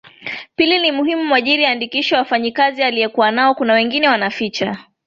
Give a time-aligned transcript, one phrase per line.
[0.55, 4.77] pili ni muhimu mwajiri aandikishe wanafanya kazi aliyekuwa nao kuna wengine wanaficha